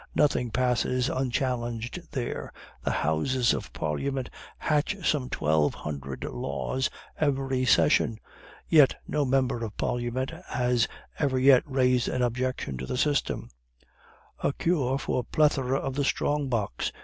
Nothing 0.15 0.49
passes 0.49 1.09
unchallenged 1.09 2.01
there; 2.11 2.51
the 2.83 2.89
Houses 2.89 3.53
of 3.53 3.71
Parliament 3.71 4.31
hatch 4.57 4.97
some 5.07 5.29
twelve 5.29 5.75
hundred 5.75 6.23
laws 6.23 6.89
every 7.19 7.65
session, 7.65 8.19
yet 8.67 8.95
no 9.07 9.25
member 9.25 9.63
of 9.63 9.77
Parliament 9.77 10.31
has 10.47 10.87
ever 11.19 11.37
yet 11.37 11.61
raised 11.67 12.07
an 12.07 12.23
objection 12.23 12.77
to 12.79 12.87
the 12.87 12.97
system" 12.97 13.51
"A 14.43 14.53
cure 14.53 14.97
for 14.97 15.23
plethora 15.23 15.77
of 15.77 15.93
the 15.93 16.03
strong 16.03 16.49
box. 16.49 16.91